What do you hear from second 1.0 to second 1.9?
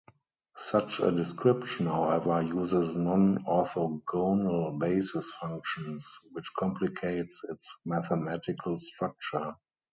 description,